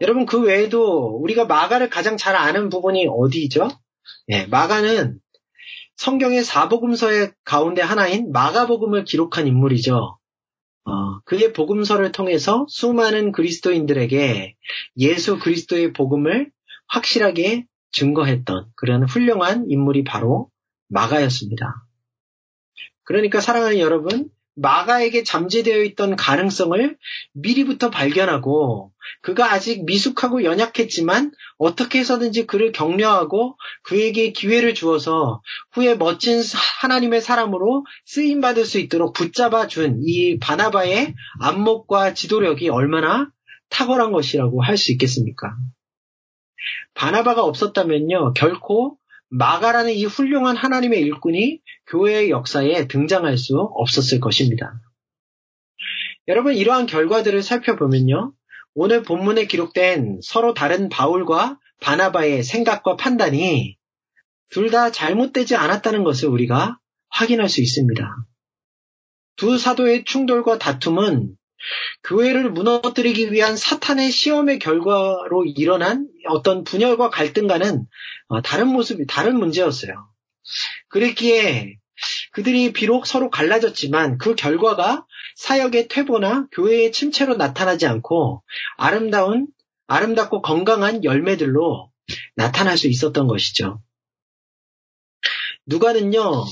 [0.02, 3.70] 여러분 그 외에도 우리가 마가를 가장 잘 아는 부분이 어디죠?
[4.30, 5.20] 예, 마가는
[5.98, 10.18] 성경의 사복음서의 가운데 하나인 마가복음을 기록한 인물이죠.
[10.86, 14.56] 어, 그의 복음서를 통해서 수많은 그리스도인들에게
[14.98, 16.50] 예수 그리스도의 복음을
[16.88, 20.50] 확실하게 증거했던 그런 훌륭한 인물이 바로
[20.88, 21.84] 마가였습니다.
[23.04, 26.98] 그러니까 사랑하는 여러분, 마가에게 잠재되어 있던 가능성을
[27.34, 28.92] 미리부터 발견하고
[29.22, 35.42] 그가 아직 미숙하고 연약했지만 어떻게 해서든지 그를 격려하고 그에게 기회를 주어서
[35.72, 36.42] 후에 멋진
[36.82, 43.30] 하나님의 사람으로 쓰임 받을 수 있도록 붙잡아 준 이 바나바의 안목과 지도력이 얼마나
[43.70, 45.56] 탁월한 것이라고 할 수 있겠습니까?
[46.94, 48.98] 바나바가 없었다면요 결코
[49.30, 54.80] 마가라는 이 훌륭한 하나님의 일꾼이 교회의 역사에 등장할 수 없었을 것입니다.
[56.30, 58.34] 여러분, 이러한 결과들을 살펴보면요.
[58.80, 63.76] 오늘 본문에 기록된 서로 다른 바울과 바나바의 생각과 판단이
[64.52, 66.78] 둘 다 잘못되지 않았다는 것을 우리가
[67.10, 68.08] 확인할 수 있습니다.
[69.36, 71.36] 두 사도의 충돌과 다툼은
[72.04, 77.84] 교회를 무너뜨리기 위한 사탄의 시험의 결과로 일어난 어떤 분열과 갈등과는
[78.28, 80.08] 어, 다른 모습이, 다른 문제였어요.
[80.90, 81.78] 그랬기에
[82.32, 85.07] 그들이 비록 서로 갈라졌지만 그 결과가
[85.38, 88.44] 사역의 퇴보나 교회의 침체로 나타나지 않고
[88.76, 89.48] 아름다운,
[89.86, 91.92] 아름답고 건강한 열매들로
[92.36, 93.80] 나타날 수 있었던 것이죠.
[95.68, 96.44] 누가는요,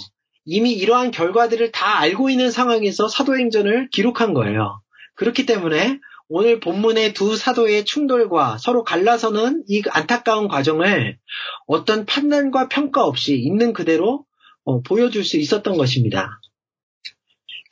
[0.45, 4.79] 이미 이러한 결과들을 다 알고 있는 상황에서 사도행전을 기록한 거예요.
[5.15, 11.17] 그렇기 때문에 오늘 본문의 두 사도의 충돌과 서로 갈라서는 이 안타까운 과정을
[11.65, 14.25] 어떤 판단과 평가 없이 있는 그대로
[14.63, 16.39] 어, 보여줄 수 있었던 것입니다.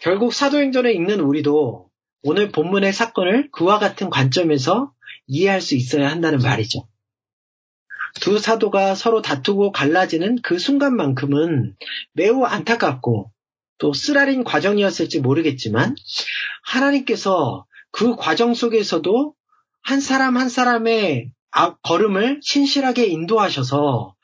[0.04, 1.90] 결국 사도행전에 읽는 우리도
[2.24, 4.92] 오늘 본문의 사건을 그와 같은 관점에서
[5.28, 6.90] 이해할 수 있어야 한다는 말이죠.
[8.20, 11.78] 두 사도가 서로 다투고 갈라지는 그 순간만큼은
[12.12, 13.32] 매우 안타깝고
[13.78, 15.96] 또 쓰라린 과정이었을지 모르겠지만
[16.64, 19.34] 하나님께서 그 과정 속에서도
[19.84, 21.32] 한 사람 한 사람의
[21.82, 24.16] 걸음을 신실하게 인도하셔서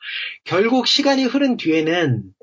[0.44, 2.34] 결국 시간이 흐른 뒤에는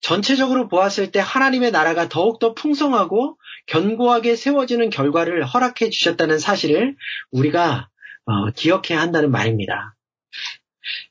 [0.00, 6.96] 전체적으로 보았을 때 하나님의 나라가 더욱더 풍성하고 견고하게 세워지는 결과를 허락해 주셨다는 사실을
[7.30, 7.88] 우리가
[8.26, 9.96] 어, 기억해야 한다는 말입니다.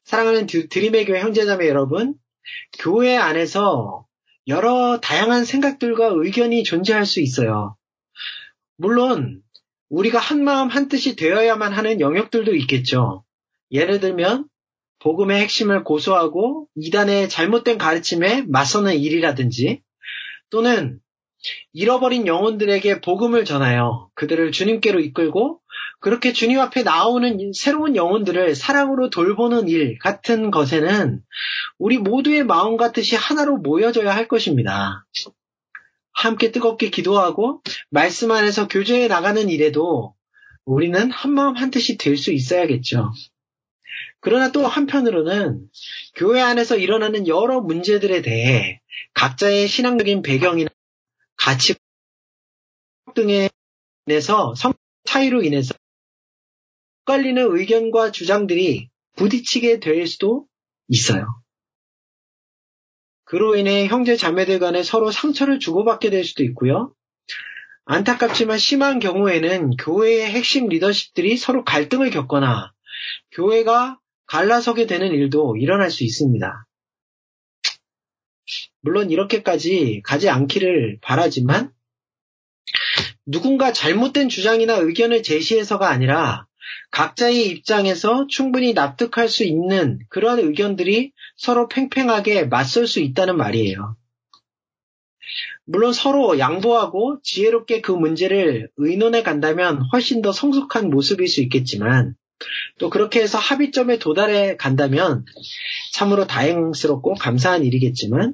[0.04, 2.16] 사랑하는 드림의 교회 형제자매 여러분,
[2.80, 4.06] 교회 안에서
[4.48, 7.76] 여러 다양한 생각들과 의견이 존재할 수 있어요.
[8.78, 9.42] 물론
[9.90, 13.24] 우리가 한 마음 한 뜻이 되어야만 하는 영역들도 있겠죠.
[13.72, 14.48] 예를 들면
[15.06, 19.84] 복음의 핵심을 고소하고 이단의 잘못된 가르침에 맞서는 일이라든지
[20.50, 21.00] 또는
[21.74, 25.60] 잃어버린 영혼들에게 복음을 전하여 그들을 주님께로 이끌고
[26.00, 31.22] 그렇게 주님 앞에 나오는 새로운 영혼들을 사랑으로 돌보는 일 같은 것에는
[31.78, 35.06] 우리 모두의 마음과 뜻이 하나로 모여져야 할 것입니다.
[36.14, 40.16] 함께 뜨겁게 기도하고 말씀 안에서 교제해 나가는 일에도
[40.66, 43.12] 우리는 한마음 한뜻이 될 수 있어야겠죠.
[44.26, 45.70] 그러나 또 한편으로는
[46.16, 48.82] 교회 안에서 일어나는 여러 문제들에 대해
[49.14, 50.68] 각자의 신앙적인 배경이나
[51.36, 51.76] 가치
[53.14, 53.50] 등에
[54.08, 55.76] 인해서 성 차이로 인해서
[57.02, 60.48] 헷갈리는 의견과 주장들이 부딪히게 될 수도
[60.88, 61.28] 있어요.
[63.26, 66.96] 그로 인해 형제 자매들 간에 서로 상처를 주고받게 될 수도 있고요.
[67.86, 72.74] 안타깝지만 심한 경우에는 교회의 핵심 리더십들이 서로 갈등을 겪거나
[73.32, 76.66] 교회가 갈라서게 되는 일도 일어날 수 있습니다.
[78.82, 81.72] 물론 이렇게까지 가지 않기를 바라지만
[83.26, 86.46] 누군가 잘못된 주장이나 의견을 제시해서가 아니라
[86.92, 93.98] 각자의 입장에서 충분히 납득할 수 있는 그러한 의견들이 서로 팽팽하게 맞설 수 있다는 말이에요.
[95.66, 102.16] 물론 서로 양보하고 지혜롭게 그 문제를 의논해 간다면 훨씬 더 성숙한 모습일 수 있겠지만
[102.80, 105.26] 또 그렇게 해서 합의점에 도달해 간다면
[105.94, 108.34] 참으로 다행스럽고 감사한 일이겠지만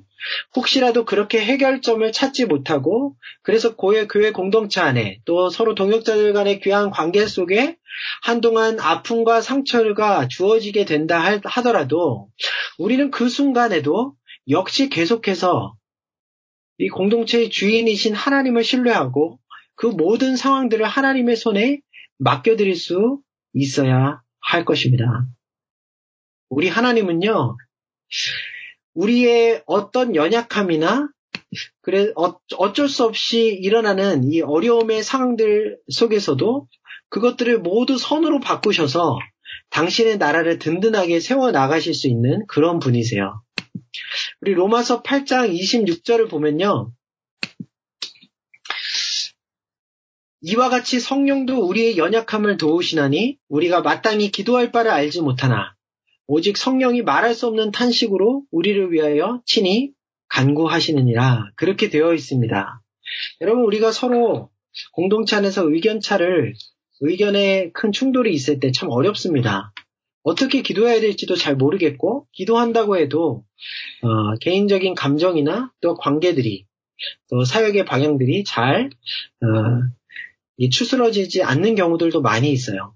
[0.56, 6.90] 혹시라도 그렇게 해결점을 찾지 못하고 그래서 고의 교회 공동체 안에 또 서로 동역자들 간의 귀한
[6.90, 7.78] 관계 속에
[8.24, 12.30] 한동안 아픔과 상처가 주어지게 된다 하더라도
[12.78, 14.16] 우리는 그 순간에도
[14.50, 15.76] 역시 계속해서
[16.80, 19.40] 이 공동체의 주인이신 하나님을 신뢰하고
[19.76, 21.80] 그 모든 상황들을 하나님의 손에
[22.18, 23.20] 맡겨드릴 수
[23.54, 25.26] 있어야 할 것입니다.
[26.50, 27.58] 우리 하나님은요,
[28.94, 31.10] 우리의 어떤 연약함이나
[31.82, 36.68] 그래 어, 어쩔 수 없이 일어나는 이 어려움의 상황들 속에서도
[37.10, 39.18] 그것들을 모두 선으로 바꾸셔서
[39.70, 43.42] 당신의 나라를 든든하게 세워 나가실 수 있는 그런 분이세요.
[44.42, 46.92] 우리 로마서 8장 26절을 보면요.
[50.42, 55.76] 이와 같이 성령도 우리의 연약함을 도우시나니 우리가 마땅히 기도할 바를 알지 못하나
[56.28, 59.92] 오직 성령이 말할 수 없는 탄식으로 우리를 위하여 친히
[60.30, 62.82] 간구하시느니라 그렇게 되어 있습니다.
[63.42, 64.50] 여러분 우리가 서로
[64.94, 66.54] 공동체 안에서 의견차를
[67.02, 69.74] 의견에 큰 충돌이 있을 때 참 어렵습니다.
[70.24, 73.44] 어떻게 기도해야 될지도 잘 모르겠고 기도한다고 해도
[74.04, 76.66] 어, 개인적인 감정이나 또 관계들이
[77.30, 78.90] 또 사역의 방향들이 잘
[79.42, 79.48] 어,
[80.70, 82.94] 추스러지지 않는 경우들도 많이 있어요.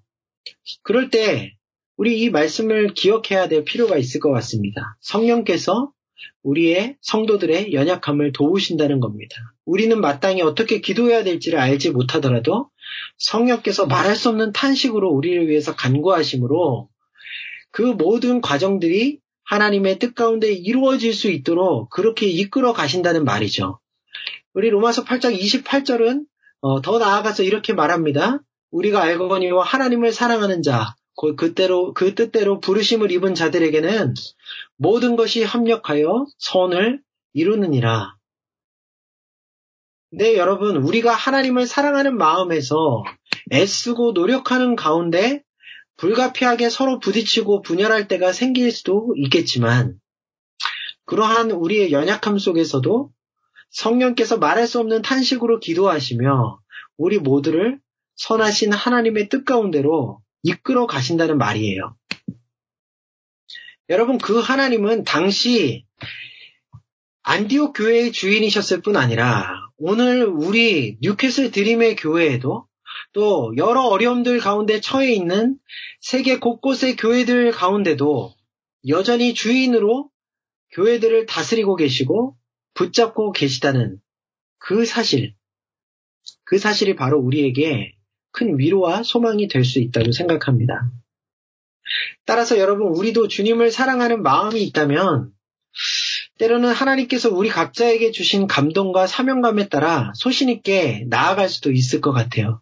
[0.84, 1.56] 그럴 때
[1.98, 4.98] 우리 이 말씀을 기억해야 될 필요가 있을 것 같습니다.
[5.02, 5.92] 성령께서
[6.44, 9.36] 우리의 성도들의 연약함을 도우신다는 겁니다.
[9.66, 12.70] 우리는 마땅히 어떻게 기도해야 될지를 알지 못하더라도
[13.18, 16.90] 성령께서 말할 수 없는 탄식으로 우리를 위해서 간구하심으로
[17.72, 23.80] 그 모든 과정들이 하나님의 뜻 가운데 이루어질 수 있도록 그렇게 이끌어 가신다는 말이죠.
[24.54, 26.26] 우리 로마서 8장 28절은
[26.66, 28.40] 어, 더 나아가서 이렇게 말합니다.
[28.72, 30.96] 우리가 알거니와 하나님을 사랑하는 자,
[31.38, 34.16] 그때로 그 뜻대로 부르심을 입은 자들에게는
[34.76, 38.16] 모든 것이 합력하여 선을 이루느니라.
[40.10, 43.04] 네, 여러분, 우리가 하나님을 사랑하는 마음에서
[43.52, 45.44] 애쓰고 노력하는 가운데
[45.98, 50.00] 불가피하게 서로 부딪히고 분열할 때가 생길 수도 있겠지만,
[51.06, 53.12] 그러한 우리의 연약함 속에서도
[53.76, 56.60] 성령께서 말할 수 없는 탄식으로 기도하시며
[56.98, 57.80] 우리 모두를
[58.16, 61.96] 선하신 하나님의 뜻 가운데로 이끌어 가신다는 말이에요.
[63.90, 65.86] 여러분, 그 하나님은 당시
[67.24, 72.68] 안디옥 교회의 주인이셨을 뿐 아니라 오늘 우리 뉴캐슬 드림의 교회에도
[73.12, 75.58] 또 여러 어려움들 가운데 처해 있는
[76.00, 78.34] 세계 곳곳의 교회들 가운데도
[78.88, 80.10] 여전히 주인으로
[80.72, 82.38] 교회들을 다스리고 계시고
[82.76, 83.98] 붙잡고 계시다는
[84.60, 85.34] 그 사실,
[86.44, 87.96] 그 사실이 바로 우리에게
[88.32, 90.92] 큰 위로와 소망이 될 수 있다고 생각합니다.
[92.26, 95.32] 따라서 여러분, 우리도 주님을 사랑하는 마음이 있다면,
[96.38, 102.62] 때로는 하나님께서 우리 각자에게 주신 감동과 사명감에 따라 소신있게 나아갈 수도 있을 것 같아요.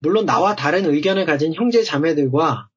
[0.00, 2.68] 물론 나와 다른 의견을 가진 형제 자매들과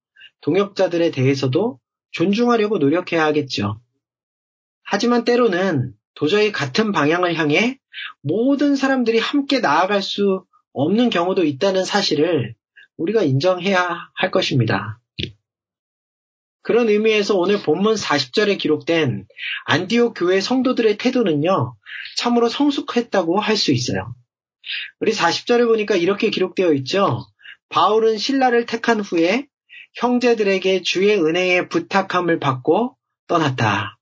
[0.41, 1.79] 동역자들에 대해서도
[2.11, 3.79] 존중하려고 노력해야 하겠죠.
[4.83, 7.79] 하지만 때로는 도저히 같은 방향을 향해
[8.21, 12.55] 모든 사람들이 함께 나아갈 수 없는 경우도 있다는 사실을
[12.97, 14.99] 우리가 인정해야 할 것입니다.
[16.63, 19.25] 그런 의미에서 오늘 본문 40절에 기록된
[19.65, 21.75] 안디옥 교회 성도들의 태도는요,
[22.17, 24.13] 참으로 성숙했다고 할 수 있어요.
[24.99, 27.25] 우리 40절에 보니까 이렇게 기록되어 있죠.
[27.69, 29.47] 바울은 신라를 택한 후에
[29.95, 32.95] 형제들에게 주의 은혜에 부탁함을 받고
[33.27, 33.97] 떠났다.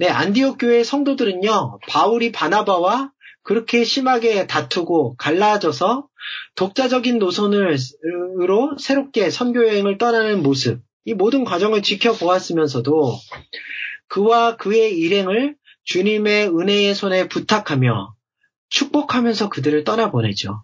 [0.00, 6.08] 네, 안디옥 교회 성도들은요, 바울이 바나바와 그렇게 심하게 다투고 갈라져서
[6.54, 13.12] 독자적인 노선으로 새롭게 선교 여행을 떠나는 모습, 이 모든 과정을 지켜보았으면서도
[14.08, 18.14] 그와 그의 일행을 주님의 은혜의 손에 부탁하며
[18.70, 20.62] 축복하면서 그들을 떠나보내죠.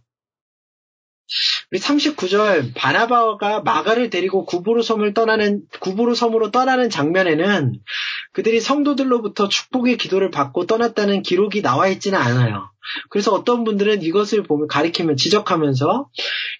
[1.73, 7.81] 우리 39절 바나바가 마가를 데리고 구부로 섬을 떠나는 구부로 섬으로 떠나는 장면에는
[8.33, 12.71] 그들이 성도들로부터 축복의 기도를 받고 떠났다는 기록이 나와 있지는 않아요.
[13.11, 16.09] 그래서 어떤 분들은 이것을 보면 가리키면 지적하면서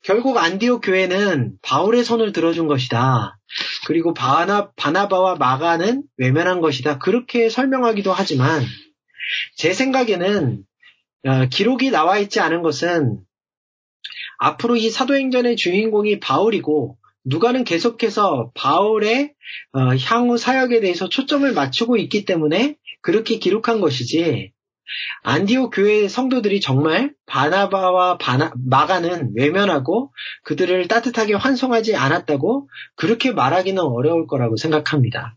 [0.03, 3.39] 결국 안디옥 교회는 바울의 손을 들어준 것이다.
[3.87, 6.99] 그리고 바나, 바나바와 마가는 외면한 것이다.
[6.99, 8.65] 그렇게 설명하기도 하지만
[9.57, 10.65] 제 생각에는
[11.27, 13.19] 어, 기록이 나와 있지 않은 것은
[14.39, 19.35] 앞으로 이 사도행전의 주인공이 바울이고 누가는 계속해서 바울의
[19.73, 24.53] 어, 향후 사역에 대해서 초점을 맞추고 있기 때문에 그렇게 기록한 것이지
[25.23, 30.13] 안디오 교회 성도들이 정말 바나바와 바나, 마가는 외면하고
[30.45, 35.37] 그들을 따뜻하게 환송하지 않았다고 그렇게 말하기는 어려울 거라고 생각합니다.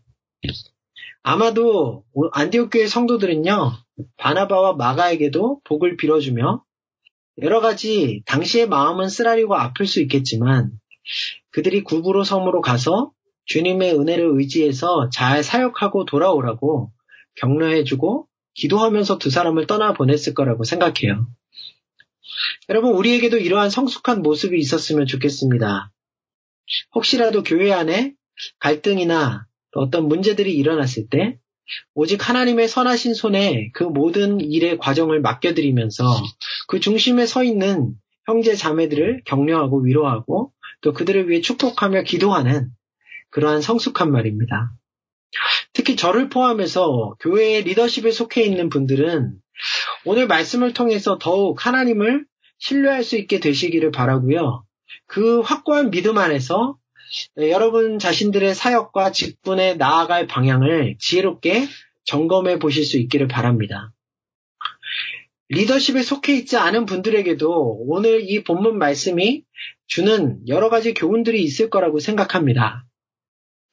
[1.22, 3.72] 아마도 안디옥 교회 성도들은요
[4.16, 6.62] 바나바와 마가에게도 복을 빌어주며
[7.42, 10.72] 여러 가지 당시의 마음은 쓰라리고 아플 수 있겠지만
[11.50, 13.12] 그들이 구부로 섬으로 가서
[13.46, 16.92] 주님의 은혜를 의지해서 잘 사역하고 돌아오라고
[17.36, 21.26] 격려해주고 기도하면서 두 사람을 떠나 보냈을 거라고 생각해요.
[22.68, 25.90] 여러분, 우리에게도 이러한 성숙한 모습이 있었으면 좋겠습니다.
[26.94, 28.14] 혹시라도 교회 안에
[28.58, 31.38] 갈등이나 어떤 문제들이 일어났을 때
[31.94, 36.04] 오직 하나님의 선하신 손에 그 모든 일의 과정을 맡겨드리면서
[36.68, 37.94] 그 중심에 서 있는
[38.26, 40.52] 형제 자매들을 격려하고 위로하고
[40.82, 42.70] 또 그들을 위해 축복하며 기도하는
[43.30, 44.72] 그러한 성숙한 말입니다.
[45.72, 49.34] 특히 저를 포함해서 교회의 리더십에 속해 있는 분들은
[50.04, 52.26] 오늘 말씀을 통해서 더욱 하나님을
[52.58, 54.64] 신뢰할 수 있게 되시기를 바라고요.
[55.06, 56.76] 그 확고한 믿음 안에서
[57.36, 61.66] 여러분 자신들의 사역과 직분에 나아갈 방향을 지혜롭게
[62.04, 63.92] 점검해 보실 수 있기를 바랍니다.
[65.48, 69.42] 리더십에 속해 있지 않은 분들에게도 오늘 이 본문 말씀이
[69.88, 72.84] 주는 여러 가지 교훈들이 있을 거라고 생각합니다.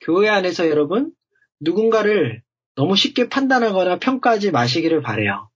[0.02, 1.12] 교회 안에서 여러분,
[1.60, 2.42] 누군가를
[2.76, 5.50] 너무 쉽게 판단하거나 평가하지 마시기를 바래요.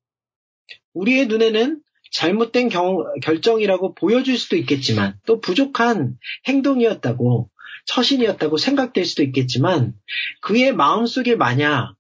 [0.94, 6.18] 우리의 눈에는 잘못된 경, 결정이라고 보여줄 수도 있겠지만 또 부족한
[6.48, 7.50] 행동이었다고
[7.86, 9.94] 처신이었다고 생각될 수도 있겠지만
[10.42, 11.96] 그의 마음속에 만약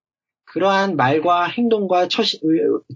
[0.45, 2.39] 그러한 말과 행동과 처신,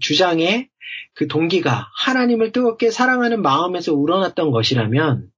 [0.00, 0.68] 주장의
[1.14, 5.28] 그 동기가 하나님을 뜨겁게 사랑하는 마음에서 우러났던 것이라면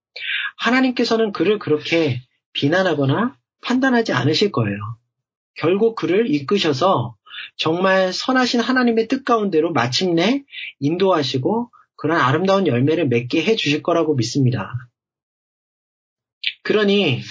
[0.56, 2.20] 하나님께서는 그를 그렇게
[2.52, 4.78] 비난하거나 판단하지 않으실 거예요.
[5.54, 7.14] 결국 그를 이끄셔서
[7.56, 10.44] 정말 선하신 하나님의 뜻 가운데로 마침내
[10.80, 14.72] 인도하시고 그런 아름다운 열매를 맺게 해 주실 거라고 믿습니다.
[16.68, 17.22] 그러니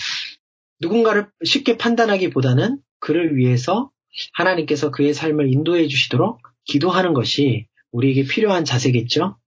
[0.79, 3.91] 누군가를 쉽게 판단하기보다는 그를 위해서
[4.33, 9.37] 하나님께서 그의 삶을 인도해 주시도록 기도하는 것이 우리에게 필요한 자세겠죠.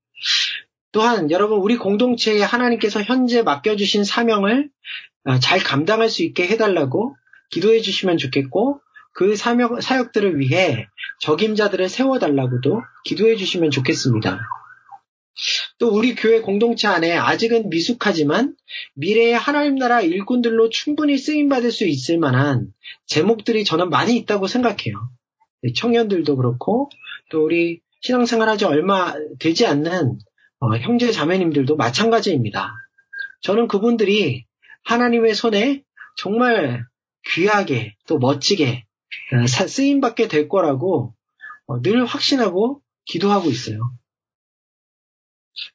[0.93, 4.70] 또한 여러분 우리 공동체에 하나님께서 현재 맡겨주신 사명을
[5.43, 7.16] 잘 감당할 수 있게 해달라고
[7.51, 8.80] 기도해 주시면 좋겠고
[9.12, 10.86] 그 사역, 사역들을 위해
[11.22, 14.38] 적임자들을 세워달라고도 기도해 주시면 좋겠습니다.
[15.78, 18.55] 또 우리 교회 공동체 안에 아직은 미숙하지만
[18.95, 22.68] 미래의 하나님 나라 일꾼들로 충분히 쓰임받을 수 있을 만한
[23.07, 25.11] 제목들이 저는 많이 있다고 생각해요.
[25.76, 26.91] 청년들도 그렇고
[27.31, 30.18] 또 우리 신앙생활하지 얼마 되지 않는
[30.61, 32.72] 어, 형제 자매님들도 마찬가지입니다.
[33.43, 34.45] 저는 그분들이
[34.85, 35.83] 하나님의 손에
[36.16, 36.85] 정말
[37.33, 38.85] 귀하게 또 멋지게
[39.33, 41.14] 어, 쓰임받게 될 거라고
[41.66, 43.78] 어, 늘 확신하고 기도하고 있어요.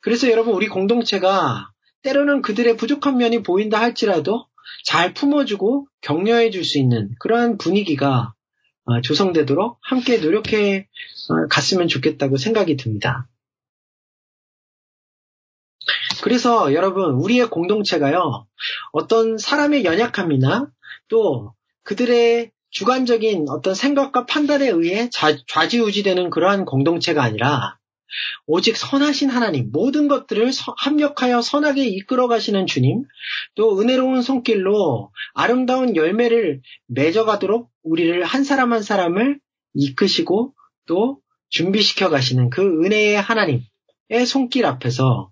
[0.01, 1.71] 그래서 여러분 우리 공동체가
[2.01, 4.47] 때로는 그들의 부족한 면이 보인다 할지라도
[4.84, 8.34] 잘 품어주고 격려해 줄 수 있는 그러한 분위기가
[8.86, 10.88] 어, 조성되도록 함께 노력해
[11.49, 13.28] 갔으면 좋겠다고 생각이 듭니다.
[16.23, 18.47] 그래서 여러분 우리의 공동체가요
[18.91, 20.69] 어떤 사람의 연약함이나
[21.07, 21.53] 또
[21.84, 25.09] 그들의 주관적인 어떤 생각과 판단에 의해
[25.47, 27.78] 좌지우지되는 그러한 공동체가 아니라
[28.47, 33.03] 오직 선하신 하나님, 모든 것들을 합력하여 선하게 이끌어 가시는 주님,
[33.55, 39.39] 또 은혜로운 손길로 아름다운 열매를 맺어가도록 우리를 한 사람 한 사람을
[39.74, 40.53] 이끄시고
[40.88, 43.63] 또 준비시켜 가시는 그 은혜의 하나님의
[44.28, 45.32] 손길 앞에서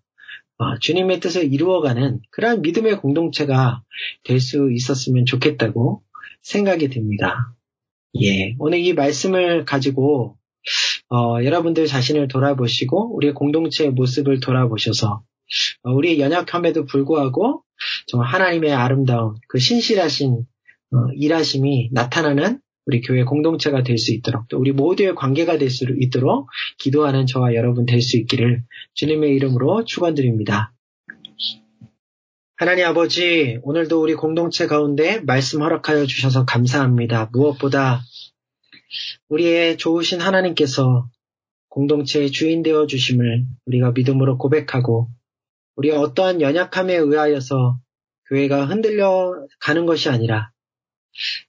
[0.57, 3.81] 어, 주님의 뜻을 이루어가는 그러한 믿음의 공동체가
[4.23, 6.03] 될 수 있었으면 좋겠다고
[6.43, 7.53] 생각이 듭니다.
[8.21, 10.37] 예, 오늘 이 말씀을 가지고
[11.09, 15.23] 어, 여러분들 자신을 돌아보시고 우리의 공동체의 모습을 돌아보셔서
[15.83, 17.63] 어, 우리의 연약함에도 불구하고
[18.07, 24.59] 정말 하나님의 아름다운 그 신실하신 어, 일하심이 나타나는 우리 교회 공동체가 될 수 있도록 또
[24.59, 26.49] 우리 모두의 관계가 될 수 있도록
[26.79, 28.63] 기도하는 저와 여러분 될 수 있기를
[28.95, 30.73] 주님의 이름으로 축원드립니다.
[32.55, 37.29] 하나님 아버지, 오늘도 우리 공동체 가운데 말씀 허락하여 주셔서 감사합니다.
[37.33, 38.01] 무엇보다
[39.29, 41.09] 우리의 좋으신 하나님께서
[41.69, 45.09] 공동체의 주인 되어 주심을 우리가 믿음으로 고백하고
[45.75, 47.79] 우리의 어떠한 연약함에 의하여서
[48.29, 50.51] 교회가 흔들려 가는 것이 아니라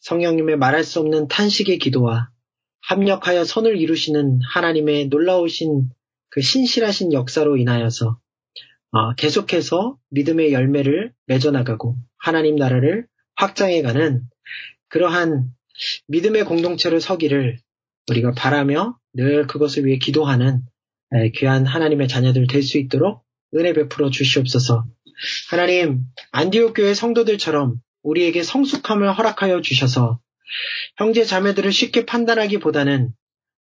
[0.00, 2.30] 성령님의 말할 수 없는 탄식의 기도와
[2.82, 5.88] 합력하여 선을 이루시는 하나님의 놀라우신
[6.30, 8.18] 그 신실하신 역사로 인하여서
[8.90, 14.22] 어, 계속해서 믿음의 열매를 맺어나가고 하나님 나라를 확장해가는
[14.88, 15.50] 그러한
[16.08, 17.58] 믿음의 공동체로 서기를
[18.10, 20.62] 우리가 바라며 늘 그것을 위해 기도하는
[21.34, 23.22] 귀한 하나님의 자녀들 될 수 있도록
[23.54, 24.84] 은혜 베풀어 주시옵소서.
[25.50, 26.00] 하나님,
[26.32, 30.18] 안디옥 교회 성도들처럼 우리에게 성숙함을 허락하여 주셔서
[30.96, 33.12] 형제 자매들을 쉽게 판단하기보다는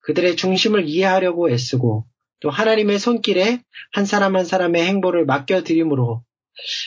[0.01, 2.05] 그들의 중심을 이해하려고 애쓰고
[2.41, 3.61] 또 하나님의 손길에
[3.91, 6.23] 한 사람 한 사람의 행보를 맡겨드림으로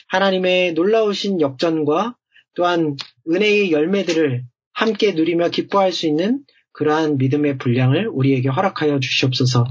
[0.08, 2.16] 하나님의 놀라우신 역전과
[2.54, 2.96] 또한
[3.30, 4.44] 은혜의 열매들을
[4.76, 6.40] 함께 누리며 기뻐할 수 있는
[6.72, 9.64] 그러한 믿음의 분량을 우리에게 허락하여 주시옵소서.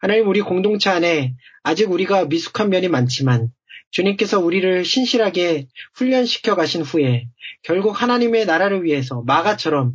[0.00, 3.50] 하나님 우리 공동체 안에 아직 우리가 미숙한 면이 많지만
[3.90, 7.28] 주님께서 우리를 신실하게 훈련시켜 가신 후에
[7.62, 9.92] 결국 하나님의 나라를 위해서 마가처럼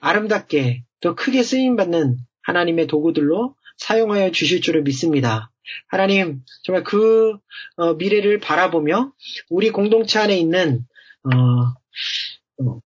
[0.00, 5.50] 아름답게 또 크게 쓰임받는 하나님의 도구들로 사용하여 주실 줄을 믿습니다.
[5.88, 7.38] 하나님, 정말 그
[7.76, 9.14] 어, 미래를 바라보며
[9.48, 10.84] 우리 공동체 안에 있는
[11.22, 11.72] 어,
[12.62, 12.80] 어,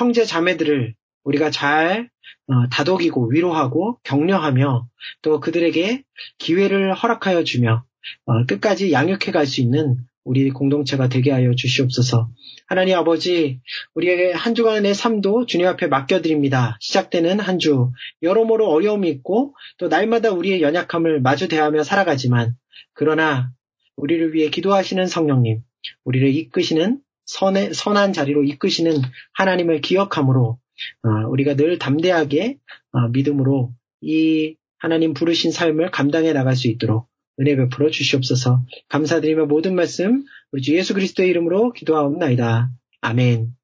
[0.00, 0.94] 형제 자매들을
[1.24, 2.08] 우리가 잘
[2.46, 4.88] 어, 다독이고 위로하고 격려하며
[5.20, 6.02] 또 그들에게
[6.38, 7.84] 기회를 허락하여 주며
[8.24, 12.30] 어, 끝까지 양육해 갈 수 있는 우리 공동체가 되게 하여 주시옵소서.
[12.66, 13.60] 하나님 아버지,
[13.94, 16.78] 우리에게 한 주간의 삶도 주님 앞에 맡겨드립니다.
[16.80, 17.90] 시작되는 한 주,
[18.22, 22.54] 여러모로 어려움이 있고 또 날마다 우리의 연약함을 마주 대하며 살아가지만
[22.94, 23.50] 그러나
[23.96, 25.60] 우리를 위해 기도하시는 성령님,
[26.04, 27.00] 우리를 이끄시는
[27.30, 28.92] 선의, 선한 자리로 이끄시는
[29.34, 30.58] 하나님을 기억함으로
[31.02, 32.58] 어, 우리가 늘 담대하게
[32.92, 37.08] 어, 믿음으로 이 하나님 부르신 삶을 감당해 나갈 수 있도록
[37.38, 42.70] 은혜 베풀어 주시옵소서 감사드리며 모든 말씀 우리 주 예수 그리스도의 이름으로 기도하옵나이다.
[43.02, 43.59] 아멘.